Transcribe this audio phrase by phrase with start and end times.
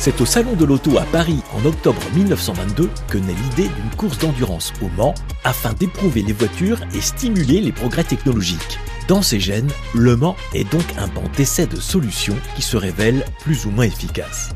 [0.00, 4.18] C'est au Salon de l'Auto à Paris en octobre 1922 que naît l'idée d'une course
[4.18, 8.78] d'endurance au Mans afin d'éprouver les voitures et stimuler les progrès technologiques.
[9.08, 13.24] Dans ces gènes, le Mans est donc un banc d'essai de solutions qui se révèlent
[13.40, 14.50] plus ou moins efficaces.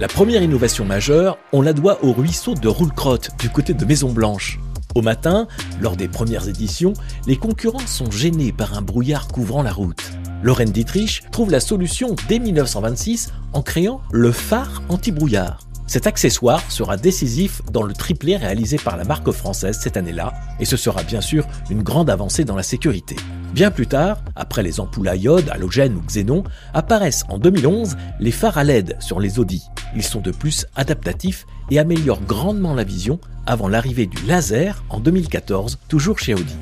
[0.00, 4.10] La première innovation majeure, on la doit au ruisseau de Roulecrotte du côté de Maison
[4.10, 4.58] Blanche.
[4.94, 5.48] Au matin,
[5.82, 6.94] lors des premières éditions,
[7.26, 10.17] les concurrents sont gênés par un brouillard couvrant la route.
[10.42, 15.60] Lorraine Dietrich trouve la solution dès 1926 en créant le phare anti-brouillard.
[15.88, 20.66] Cet accessoire sera décisif dans le triplé réalisé par la marque française cette année-là, et
[20.66, 23.16] ce sera bien sûr une grande avancée dans la sécurité.
[23.54, 26.44] Bien plus tard, après les ampoules à iode, halogène ou xénon,
[26.74, 29.64] apparaissent en 2011 les phares à LED sur les Audi.
[29.96, 35.00] Ils sont de plus adaptatifs et améliorent grandement la vision avant l'arrivée du laser en
[35.00, 36.54] 2014, toujours chez Audi.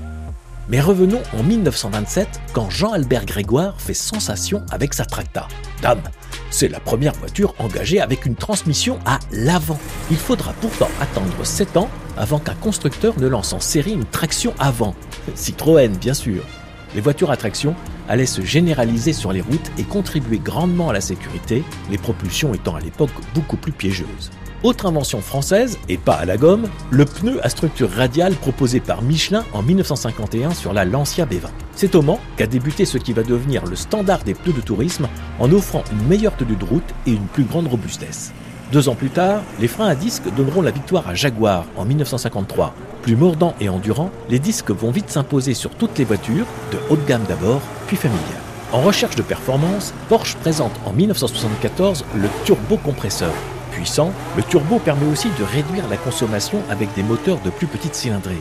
[0.68, 5.46] Mais revenons en 1927 quand Jean-Albert Grégoire fait sensation avec sa Tracta.
[5.80, 6.02] Dame,
[6.50, 9.78] c'est la première voiture engagée avec une transmission à l'avant.
[10.10, 14.54] Il faudra pourtant attendre 7 ans avant qu'un constructeur ne lance en série une traction
[14.58, 14.94] avant.
[15.34, 16.42] Citroën, bien sûr.
[16.96, 17.74] Les voitures à traction
[18.08, 22.74] allaient se généraliser sur les routes et contribuer grandement à la sécurité, les propulsions étant
[22.74, 24.30] à l'époque beaucoup plus piégeuses.
[24.62, 29.02] Autre invention française, et pas à la gomme, le pneu à structure radiale proposé par
[29.02, 31.50] Michelin en 1951 sur la Lancia B20.
[31.74, 35.06] C'est au Mans qu'a débuté ce qui va devenir le standard des pneus de tourisme
[35.38, 38.32] en offrant une meilleure tenue de route et une plus grande robustesse.
[38.72, 42.74] Deux ans plus tard, les freins à disques donneront la victoire à Jaguar en 1953.
[43.02, 46.96] Plus mordants et endurants, les disques vont vite s'imposer sur toutes les voitures, de haut
[46.96, 48.22] de gamme d'abord, puis familiales.
[48.72, 53.32] En recherche de performance, Porsche présente en 1974 le turbocompresseur,
[53.70, 57.94] puissant, le turbo permet aussi de réduire la consommation avec des moteurs de plus petite
[57.94, 58.40] cylindrée.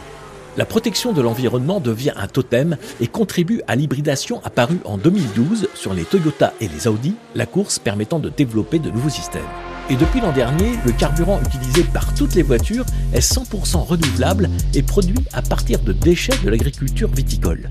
[0.57, 5.93] La protection de l'environnement devient un totem et contribue à l'hybridation apparue en 2012 sur
[5.93, 9.43] les Toyota et les Audi, la course permettant de développer de nouveaux systèmes.
[9.89, 14.81] Et depuis l'an dernier, le carburant utilisé par toutes les voitures est 100% renouvelable et
[14.81, 17.69] produit à partir de déchets de l'agriculture viticole.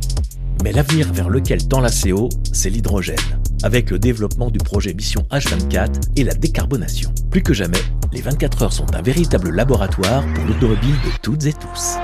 [0.62, 3.16] Mais l'avenir vers lequel tend la CO, c'est l'hydrogène,
[3.64, 7.12] avec le développement du projet Mission H24 et la décarbonation.
[7.30, 7.82] Plus que jamais,
[8.12, 11.96] les 24 heures sont un véritable laboratoire pour l'automobile de toutes et tous.